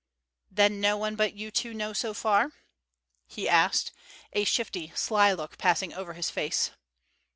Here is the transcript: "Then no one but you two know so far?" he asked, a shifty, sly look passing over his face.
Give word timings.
"Then 0.49 0.81
no 0.81 0.97
one 0.97 1.15
but 1.15 1.35
you 1.35 1.51
two 1.51 1.75
know 1.75 1.93
so 1.93 2.15
far?" 2.15 2.53
he 3.27 3.47
asked, 3.47 3.91
a 4.33 4.45
shifty, 4.45 4.91
sly 4.95 5.31
look 5.31 5.59
passing 5.59 5.93
over 5.93 6.13
his 6.13 6.31
face. 6.31 6.71